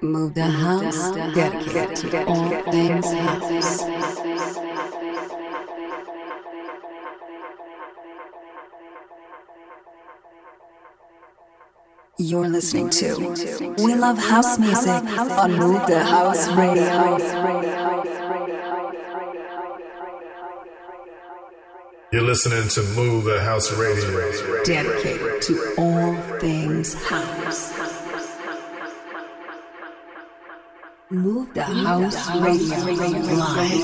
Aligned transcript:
Move 0.00 0.34
the 0.34 0.44
house, 0.44 1.10
dedicated 1.34 1.96
to 1.96 2.24
all 2.26 2.62
things 2.70 3.12
house. 3.12 3.82
You're 12.16 12.48
listening 12.48 12.90
to 12.90 13.16
We 13.78 13.96
Love 13.96 14.18
House 14.18 14.56
Music 14.60 14.88
on 14.88 15.56
Move 15.56 15.84
the 15.88 16.04
House 16.04 16.48
Radio. 16.52 17.18
You're 22.12 22.22
listening 22.22 22.68
to 22.68 22.82
Move 22.94 23.24
the 23.24 23.40
House 23.40 23.72
Radio. 23.72 24.62
Dedicated 24.62 25.42
to 25.42 25.74
all 25.76 26.14
things 26.38 26.94
house. 27.04 27.87
Move 31.10 31.54
the 31.54 31.64
House 31.64 32.28
Radio 32.36 32.76
live. 32.76 33.78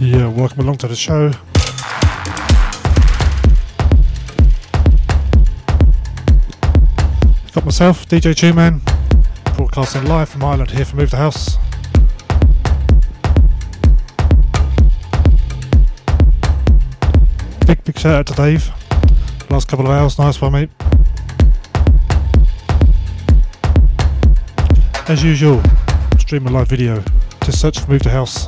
Yeah, 0.00 0.28
welcome 0.28 0.60
along 0.60 0.78
to 0.78 0.88
the 0.88 0.96
show. 0.96 1.32
Myself, 7.78 8.08
DJ 8.08 8.54
Man, 8.54 8.80
broadcasting 9.54 10.06
live 10.06 10.30
from 10.30 10.42
Ireland 10.42 10.70
here 10.70 10.86
for 10.86 10.96
Move 10.96 11.10
the 11.10 11.18
House. 11.18 11.58
Big, 17.66 17.84
big 17.84 17.98
shout 17.98 18.14
out 18.14 18.26
to 18.28 18.32
Dave. 18.32 18.70
Last 19.50 19.68
couple 19.68 19.84
of 19.84 19.92
hours, 19.92 20.18
nice 20.18 20.40
one, 20.40 20.52
mate. 20.52 20.70
As 25.06 25.22
usual, 25.22 25.60
stream 26.18 26.46
a 26.46 26.50
live 26.50 26.68
video. 26.68 27.04
Just 27.42 27.60
search 27.60 27.78
for 27.78 27.90
Move 27.90 28.04
the 28.04 28.10
House. 28.10 28.46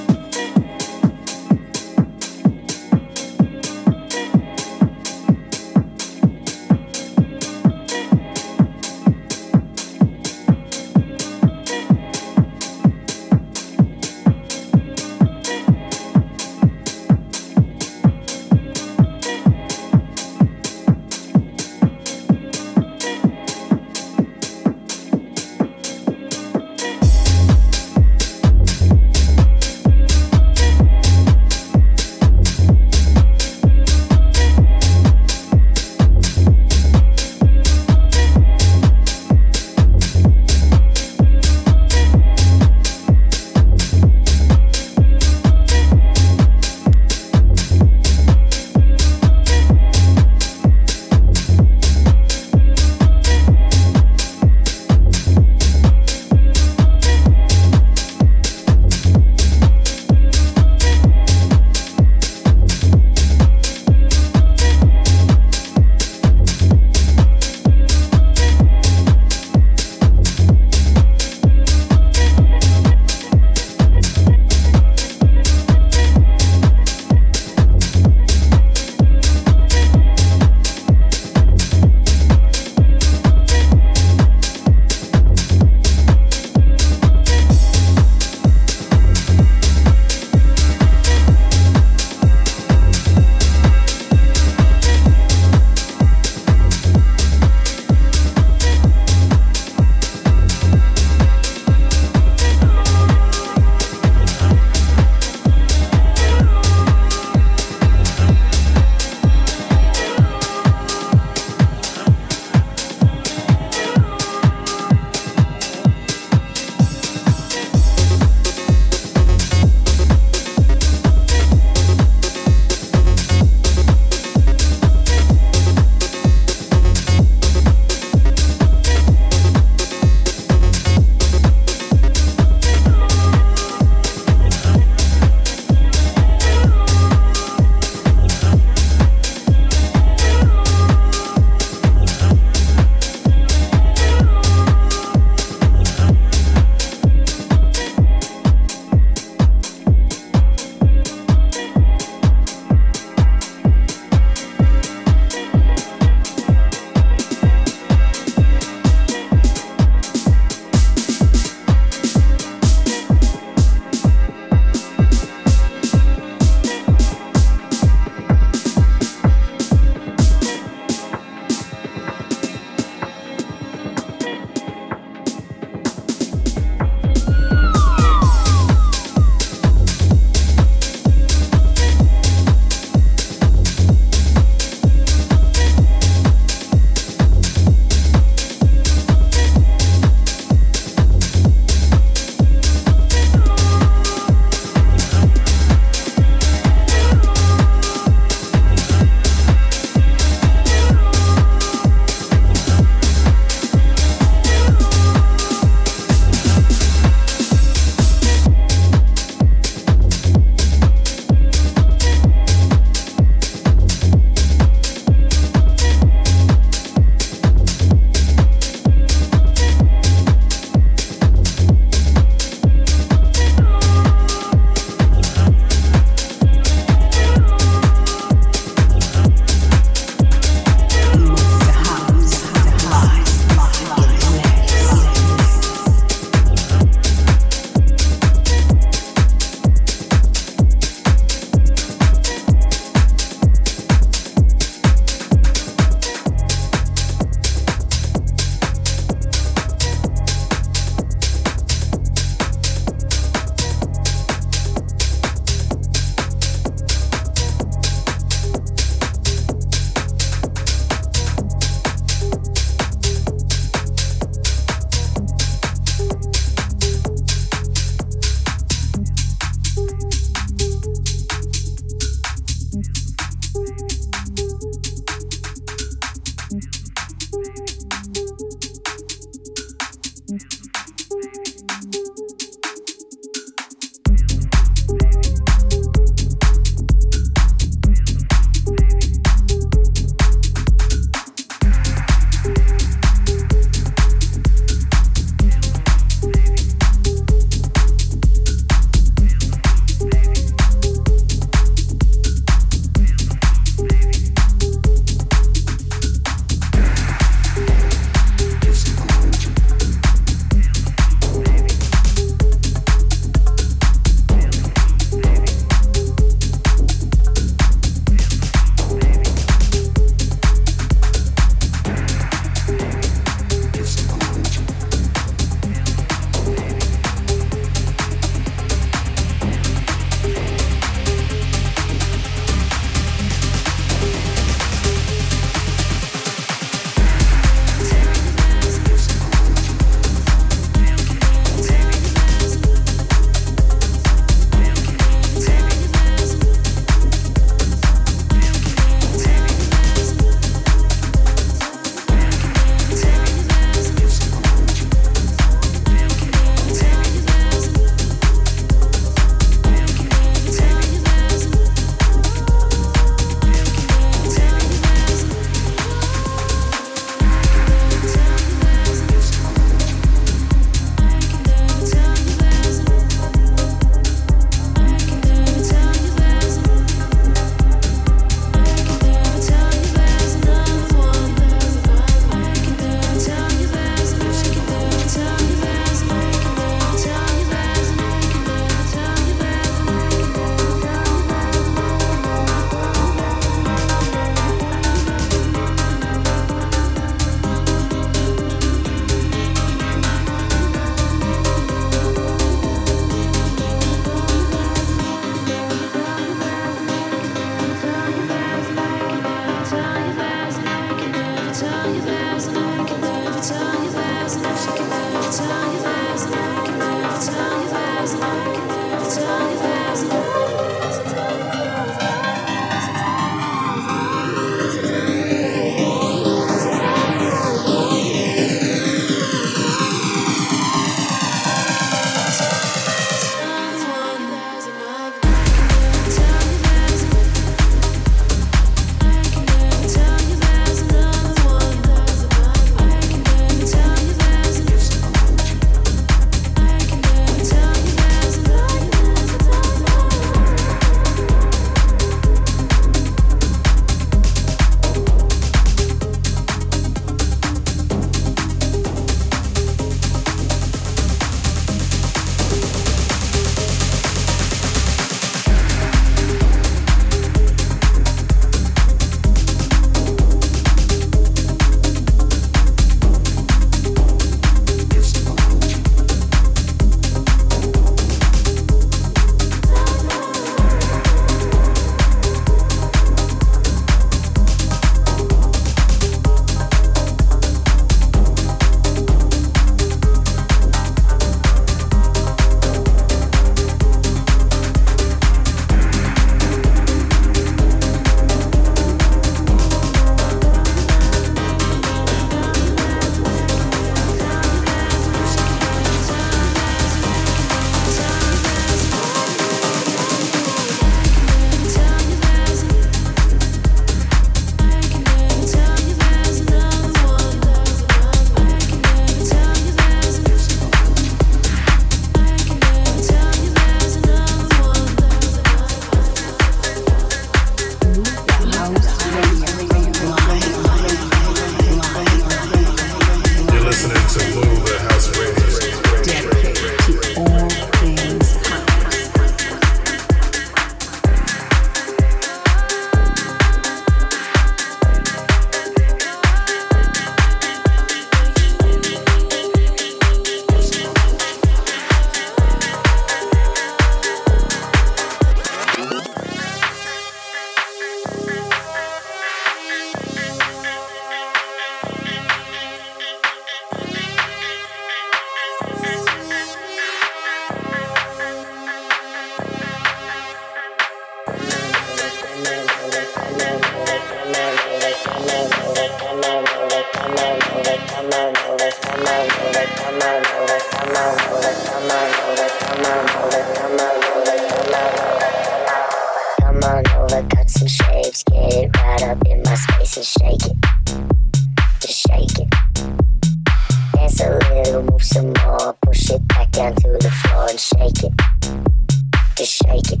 shake 599.64 599.92
it. 599.92 600.00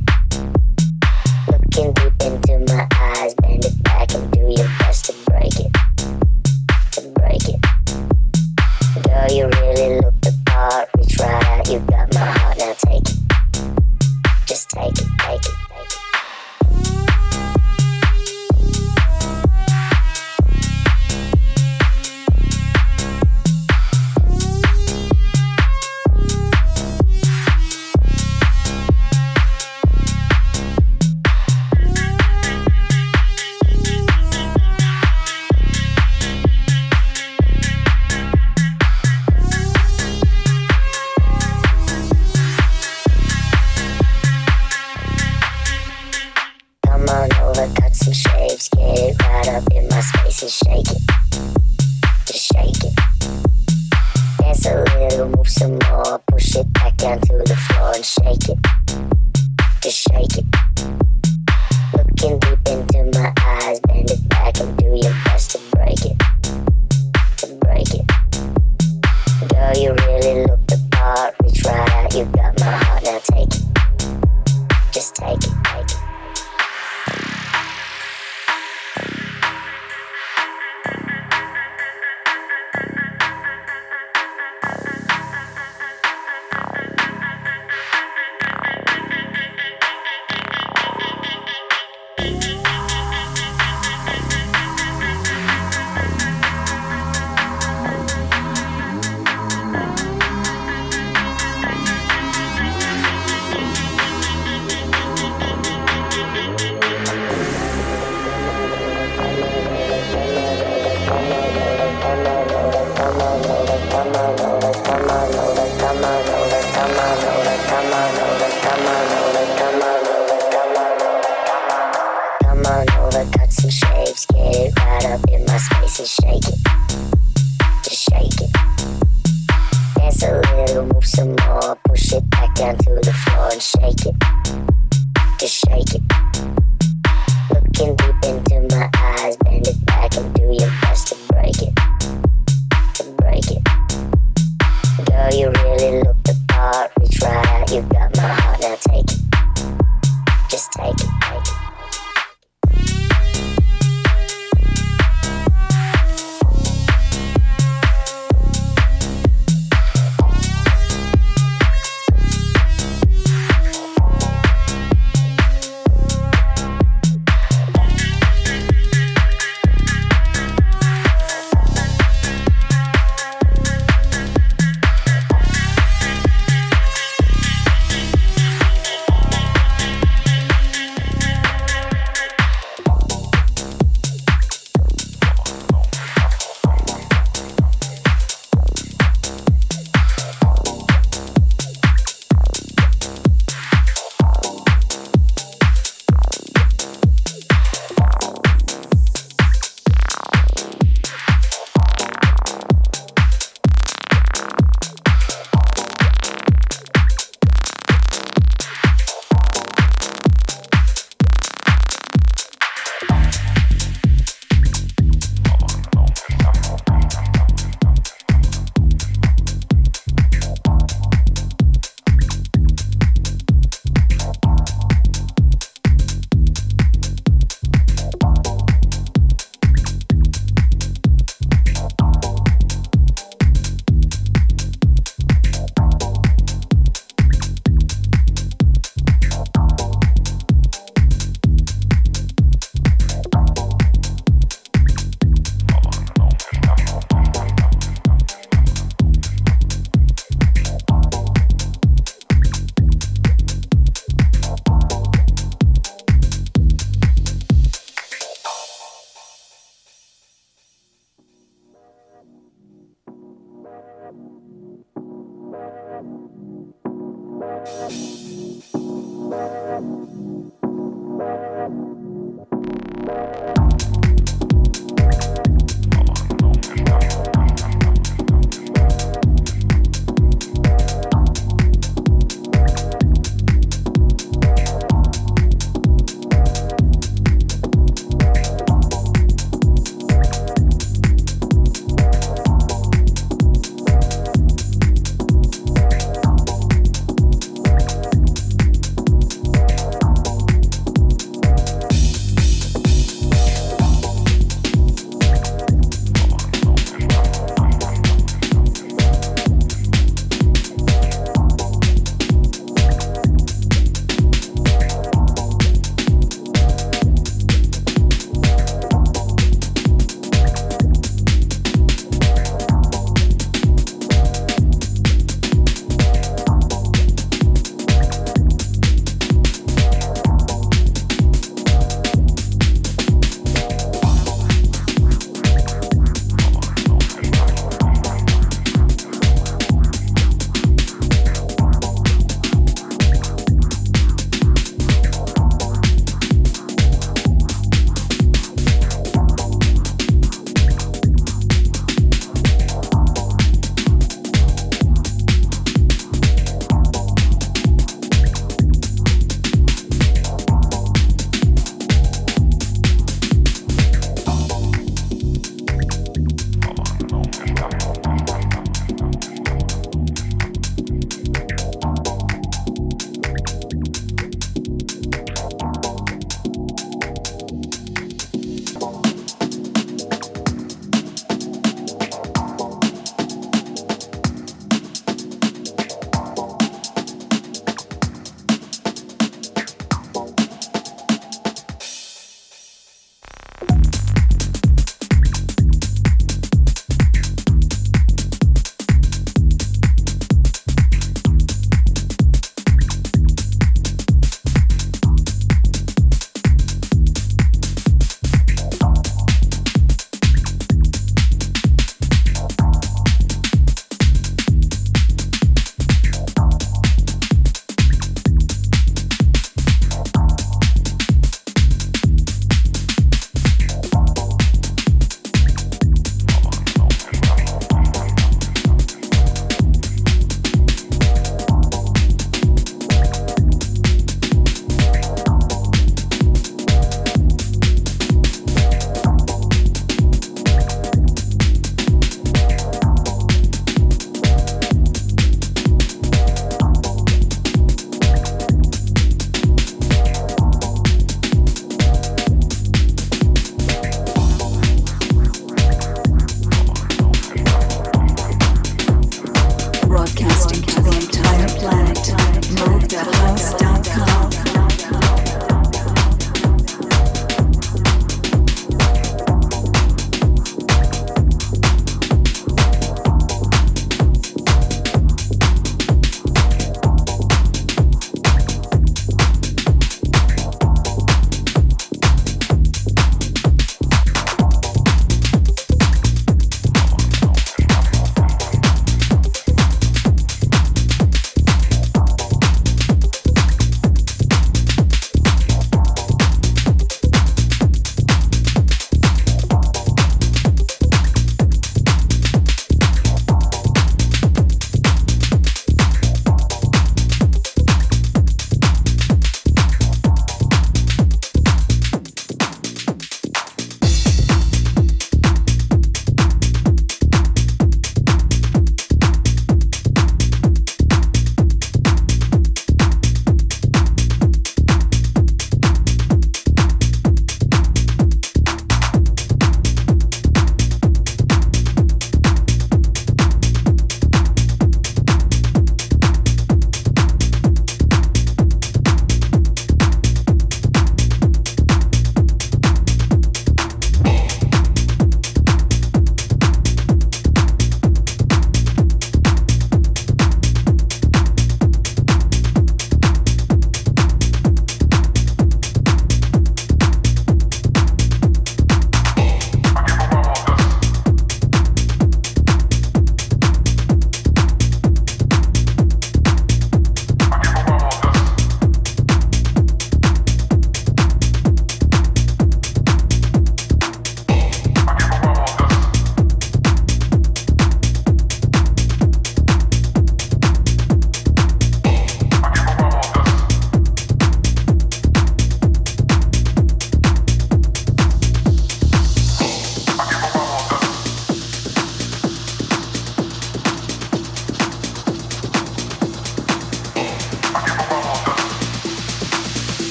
Looking 1.48 1.92
deep 1.92 2.12
into 2.22 2.58
my 2.72 2.86
eyes, 3.00 3.34
bend 3.34 3.64
it 3.64 3.82
back 3.82 4.14
and 4.14 4.30
do 4.30 4.40
your 4.40 4.68
best. 4.78 5.03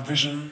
Vision 0.00 0.45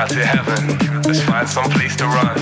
got 0.00 0.08
to 0.08 0.24
heaven, 0.24 1.02
let's 1.02 1.20
find 1.20 1.46
some 1.46 1.70
place 1.72 1.94
to 1.94 2.06
run. 2.06 2.38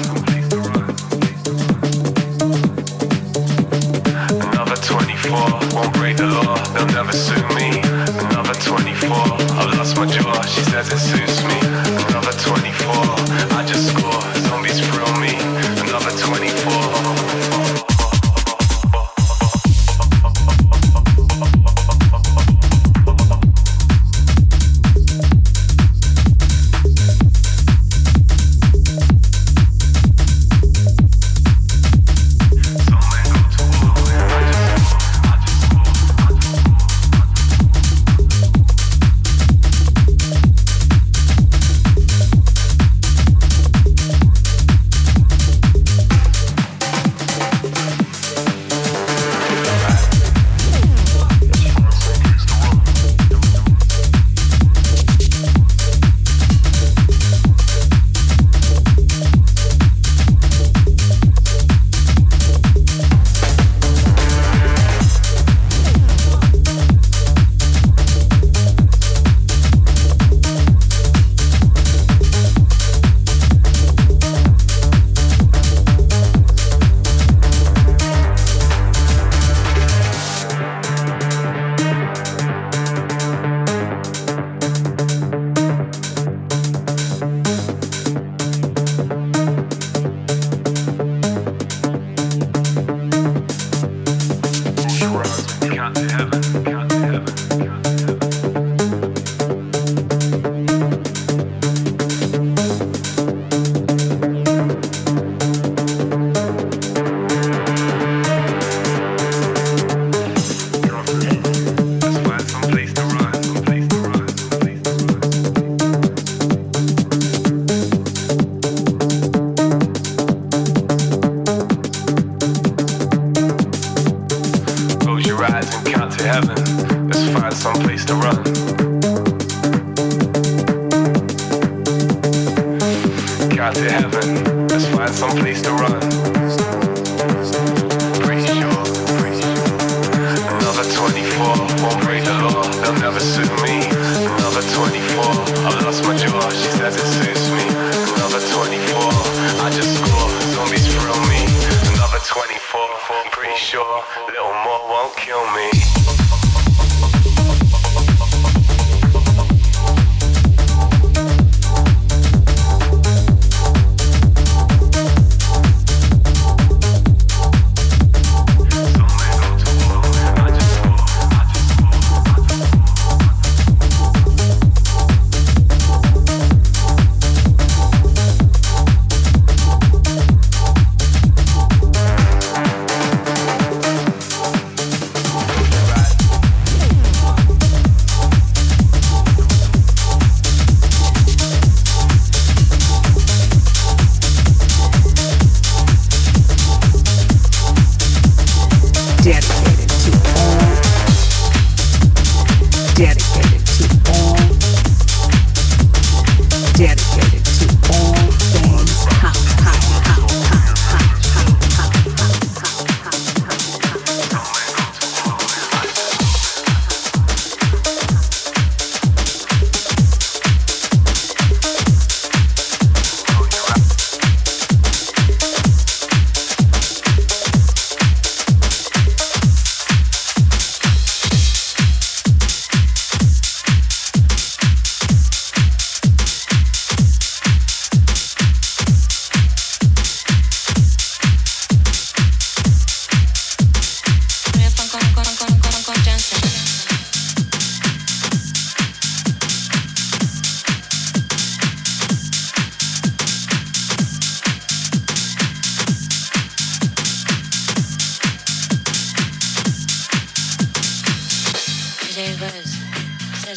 Another 4.47 4.77
24 4.77 5.33
won't 5.75 5.93
break 5.95 6.17
the 6.19 6.27
law, 6.29 6.55
they'll 6.73 6.87
never 6.87 7.11
sue 7.11 7.35
me. 7.57 7.81
Another 8.31 8.55
24, 8.55 9.11
I've 9.11 9.77
lost 9.77 9.97
my 9.97 10.07
jaw, 10.07 10.41
she 10.43 10.61
says 10.71 10.87
it 10.93 10.99
suits 10.99 11.43
me. 11.43 11.59
Another 12.11 12.33
24, 12.39 12.95
I 13.59 13.65
just 13.67 13.89
scored. 13.89 14.08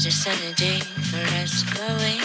was 0.04 0.08
a 0.08 0.18
sunny 0.18 0.54
day 0.54 0.80
for 0.80 1.22
us 1.38 1.62
going. 1.78 2.20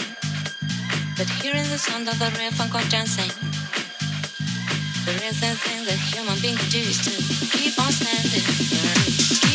But 1.15 1.29
hearing 1.41 1.69
the 1.69 1.77
sound 1.77 2.07
of 2.07 2.17
the 2.17 2.35
real 2.39 2.51
funk 2.51 2.73
of 2.73 2.89
dancing, 2.89 3.29
the 5.05 5.11
real 5.21 5.33
thing 5.33 5.85
that 5.85 5.99
human 6.11 6.39
beings 6.41 6.71
do 6.71 6.79
is 6.79 6.97
to 7.05 7.57
keep 7.57 7.77
on 7.79 7.91
standing. 7.91 9.46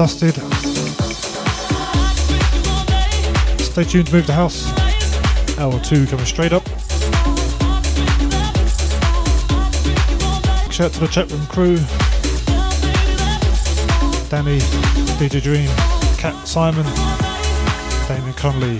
Dusted. 0.00 0.34
Stay 3.60 3.84
tuned 3.84 4.06
to 4.06 4.12
Move 4.14 4.26
the 4.26 4.32
House. 4.32 4.66
Hour 5.58 5.78
2 5.80 6.06
coming 6.06 6.24
straight 6.24 6.54
up. 6.54 6.66
Shout 10.72 10.86
out 10.86 10.92
to 10.94 11.00
the 11.00 11.08
chat 11.10 11.30
room 11.30 11.46
crew. 11.48 11.76
Danny, 14.30 14.60
DJ 15.20 15.42
Dream, 15.42 15.68
Cat 16.16 16.48
Simon, 16.48 16.86
Damien 18.08 18.32
Conley. 18.32 18.78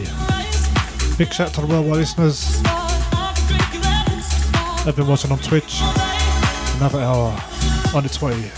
Big 1.18 1.30
shout 1.34 1.48
out 1.48 1.54
to 1.56 1.60
the 1.60 1.66
worldwide 1.66 1.98
listeners. 1.98 2.62
I've 4.86 4.96
been 4.96 5.06
watching 5.06 5.32
on 5.32 5.38
Twitch. 5.40 5.82
Another 6.78 7.00
hour 7.00 7.38
on 7.94 8.06
its 8.06 8.22
way. 8.22 8.50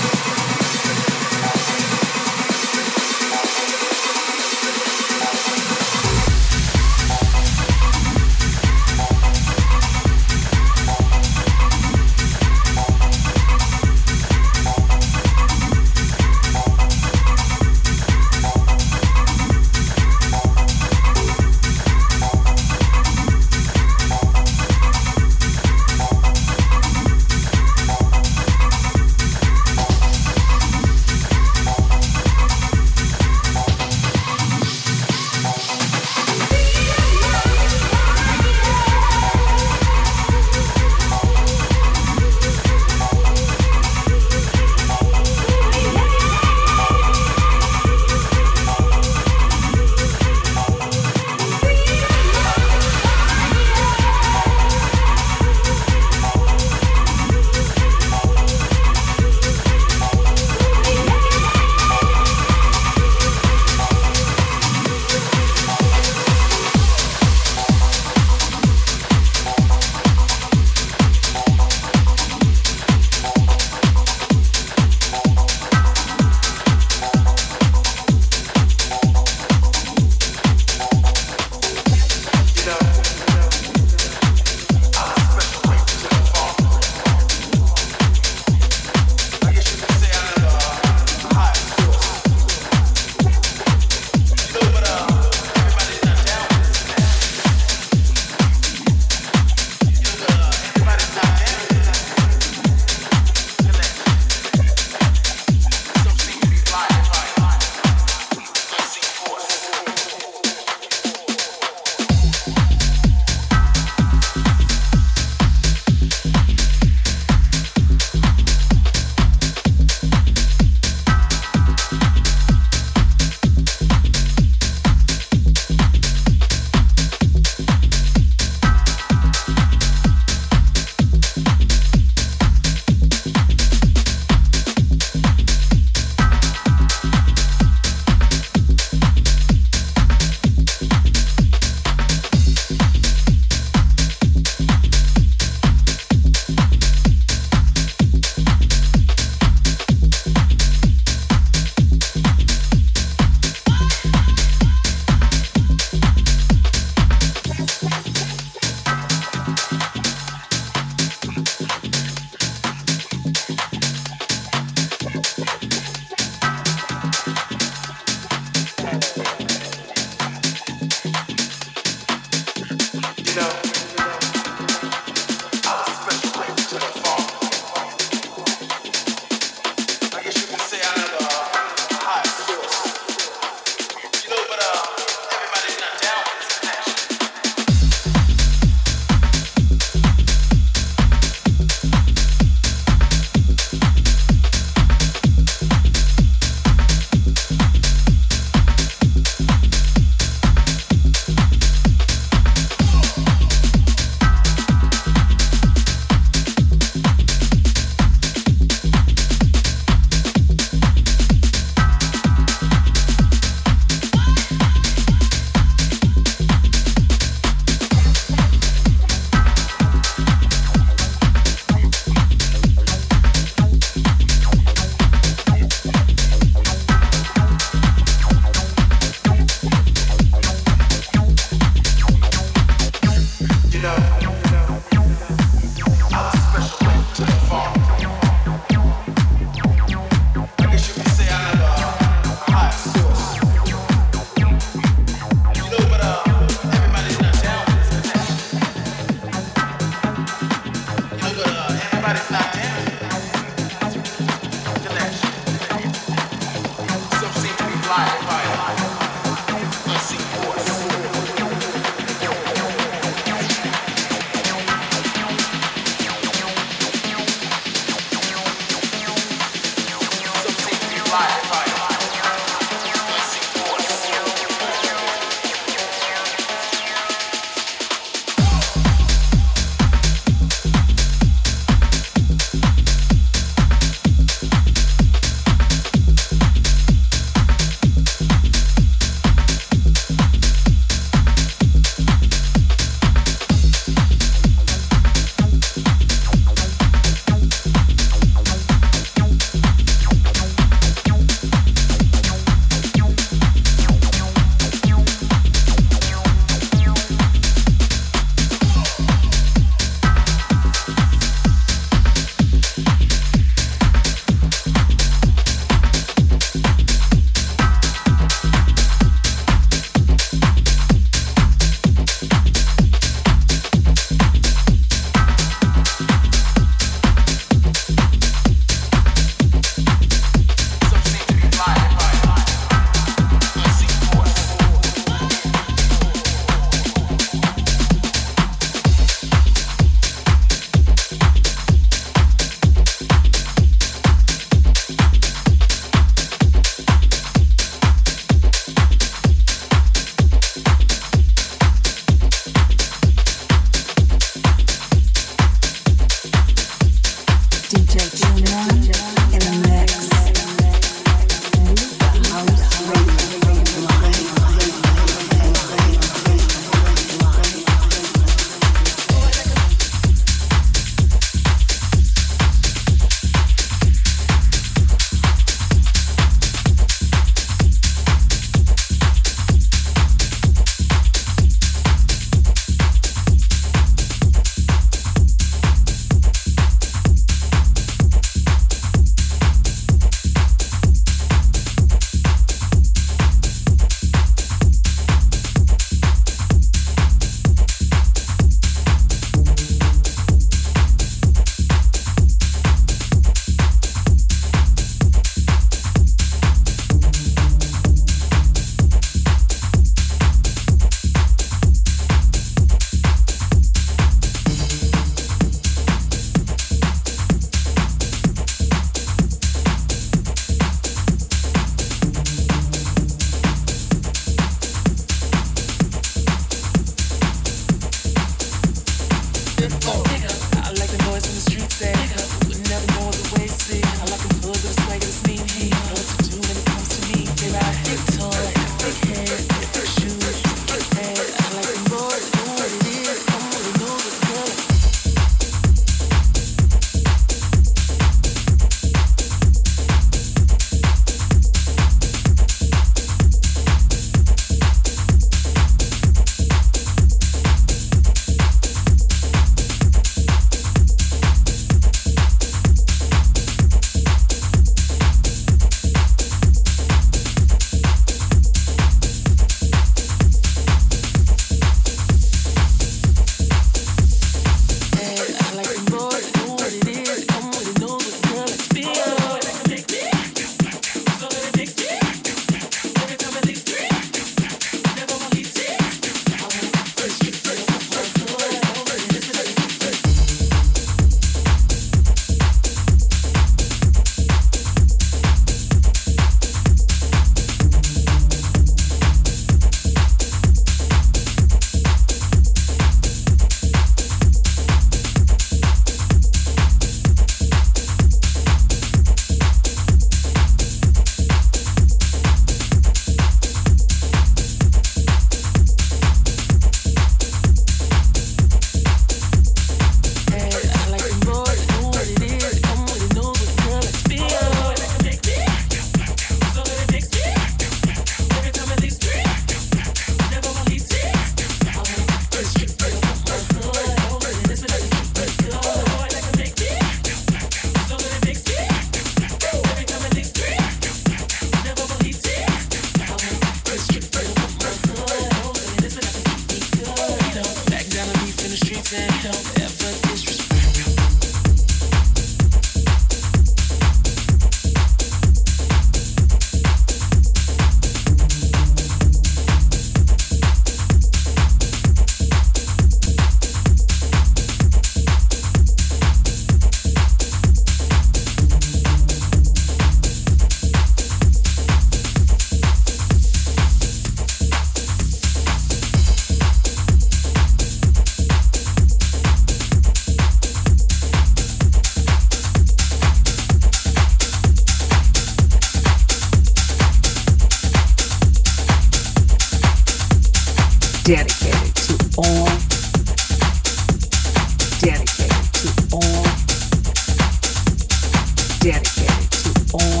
dedicated 598.64 599.30
to 599.30 599.76
all. 599.76 600.00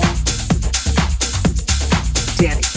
Dedicated. 2.38 2.73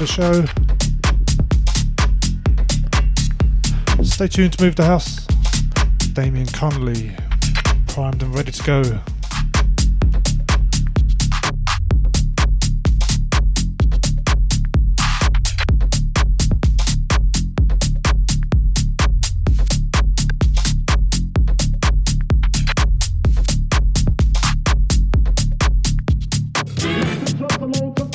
the 0.00 0.06
show. 0.06 0.46
Stay 4.02 4.28
tuned 4.28 4.54
to 4.54 4.64
Move 4.64 4.74
the 4.76 4.84
House. 4.86 5.26
Damien 6.14 6.46
Connolly, 6.46 7.14
primed 7.86 8.22
and 8.22 8.34
ready 8.34 8.50
to 8.50 8.62
go. 8.62 8.82
Drop 27.36 27.60
the 27.60 28.09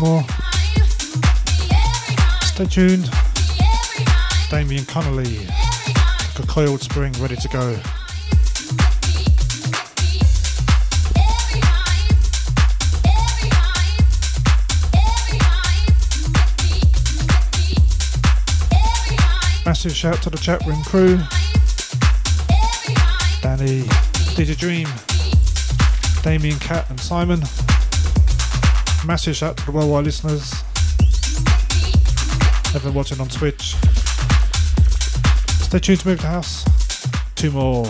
more. 0.00 0.24
Stay 2.42 2.64
tuned. 2.64 3.10
Damien 4.48 4.84
Connolly, 4.86 5.46
a 5.46 6.46
coiled 6.46 6.80
spring 6.80 7.12
ready 7.20 7.36
to 7.36 7.48
go. 7.48 7.78
Massive 19.66 19.94
shout 19.94 20.22
to 20.22 20.30
the 20.30 20.38
chat 20.38 20.64
room 20.66 20.82
crew. 20.84 21.18
Danny, 23.42 23.82
DJ 24.34 24.56
Dream, 24.56 24.88
Damien 26.22 26.58
Cat 26.58 26.88
and 26.88 26.98
Simon. 26.98 27.42
Massive 29.06 29.34
shout 29.34 29.56
to 29.56 29.66
the 29.66 29.72
worldwide 29.72 30.04
listeners. 30.04 30.52
Everyone 32.74 32.94
watching 32.94 33.20
on 33.20 33.28
Twitch. 33.28 33.74
Stay 35.64 35.78
tuned 35.78 36.00
to 36.00 36.08
Move 36.08 36.20
the 36.20 36.26
House. 36.26 36.64
Two 37.34 37.50
more. 37.50 37.86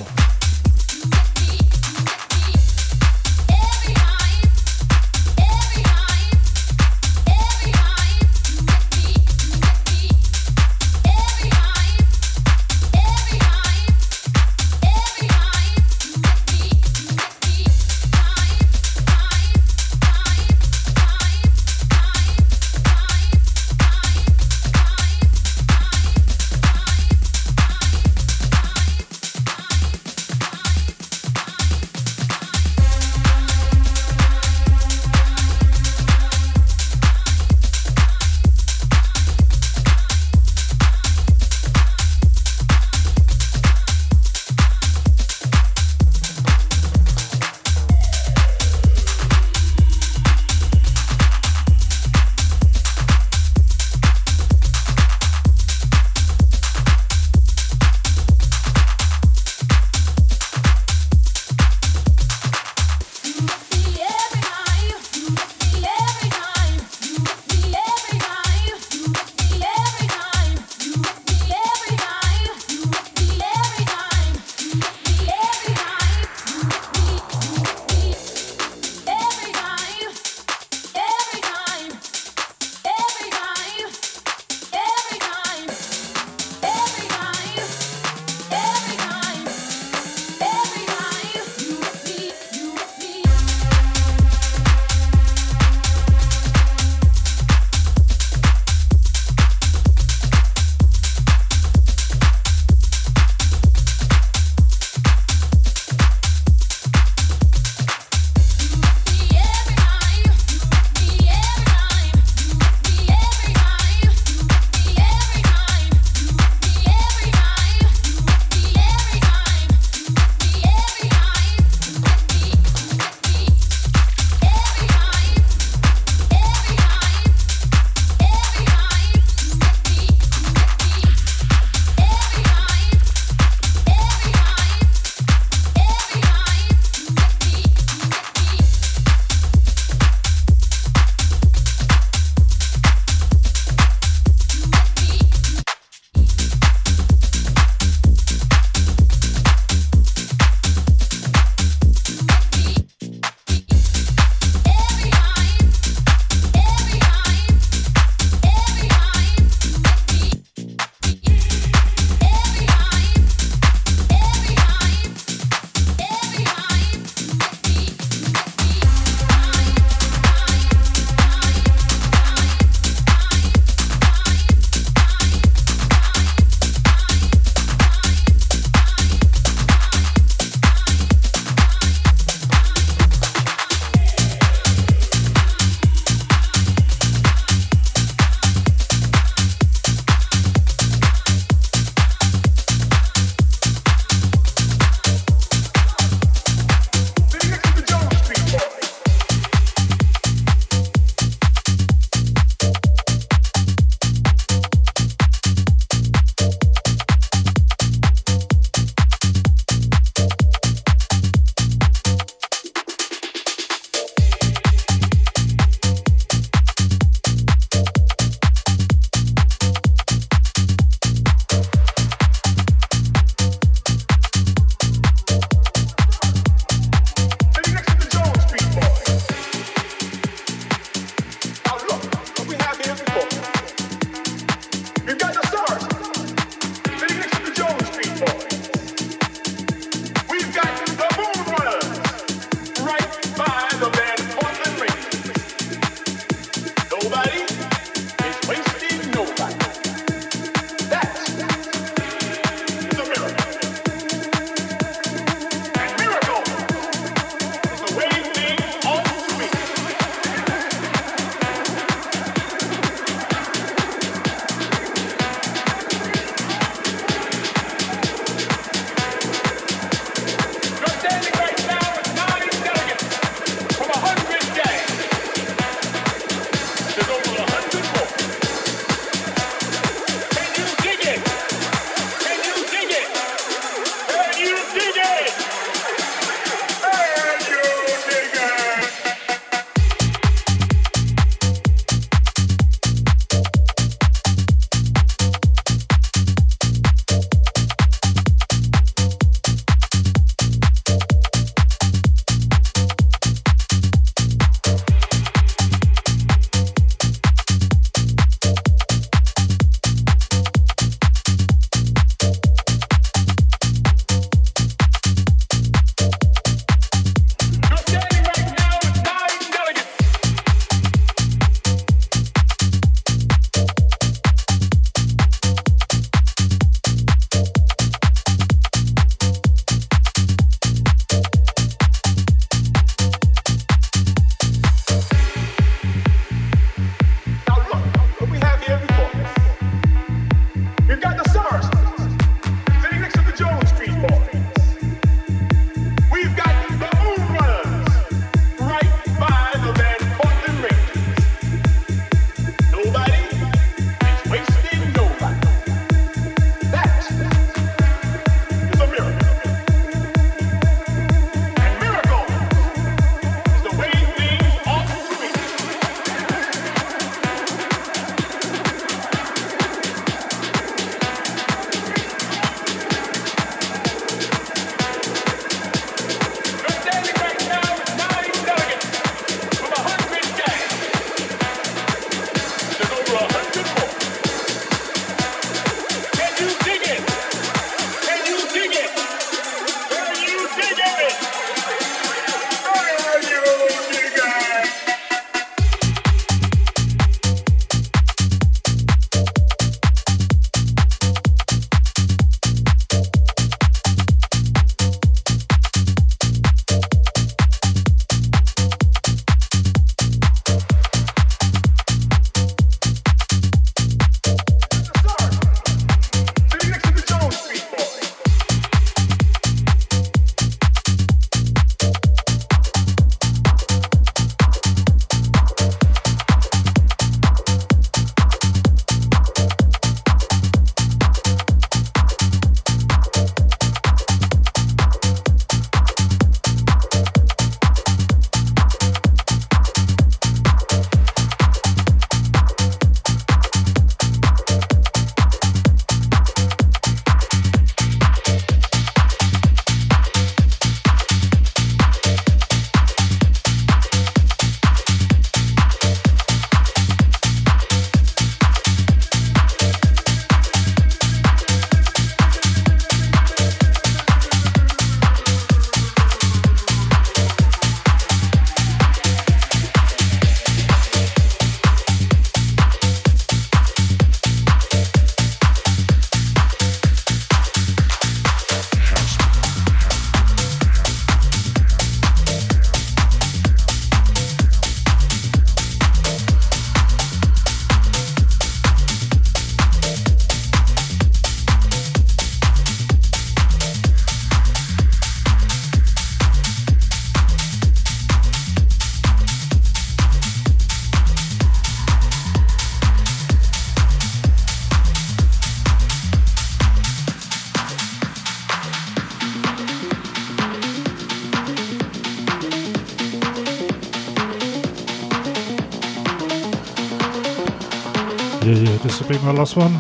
Last 519.41 519.57
one. 519.57 519.73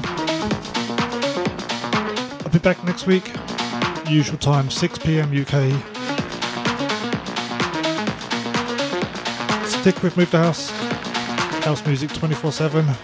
I'll 2.47 2.51
be 2.51 2.59
back 2.61 2.82
next 2.85 3.07
week. 3.07 3.31
Usual 4.09 4.39
time, 4.39 4.70
6 4.70 4.99
pm 5.01 5.39
UK. 5.39 5.70
Stick 9.66 10.03
with 10.03 10.16
Move 10.16 10.31
the 10.31 10.39
House. 10.39 10.70
House 11.66 11.85
music 11.85 12.11
24 12.15 12.53
7. 12.53 12.87
We've 12.87 12.97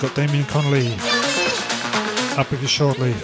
got 0.00 0.14
Damien 0.14 0.46
Connolly 0.46 0.94
up 2.38 2.50
with 2.50 2.62
you 2.62 2.68
shortly. 2.68 3.14